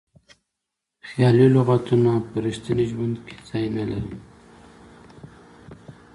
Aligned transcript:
خیالي 1.09 1.47
لغتونه 1.55 2.11
په 2.29 2.37
ریښتیني 2.45 2.85
ژوند 2.91 3.15
کې 3.25 3.35
ځای 3.47 3.65
نه 3.77 3.83
لري. 3.91 4.17